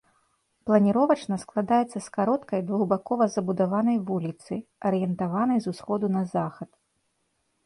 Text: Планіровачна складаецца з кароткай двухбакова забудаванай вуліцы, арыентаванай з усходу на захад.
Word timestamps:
Планіровачна 0.69 1.35
складаецца 1.43 1.97
з 2.05 2.15
кароткай 2.15 2.63
двухбакова 2.69 3.23
забудаванай 3.35 3.97
вуліцы, 4.09 4.53
арыентаванай 4.93 5.59
з 5.69 5.77
усходу 5.77 6.11
на 6.17 6.21
захад. 6.35 6.69